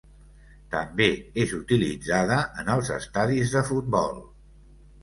També 0.75 1.09
és 1.43 1.53
utilitzada 1.59 2.41
en 2.65 2.73
els 2.79 2.93
estadis 2.99 3.57
de 3.59 3.65
futbol. 3.71 4.23